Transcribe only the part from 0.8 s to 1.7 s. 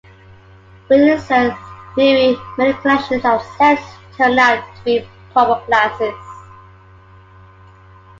Within set